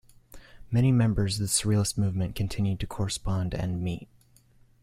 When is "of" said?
1.35-1.41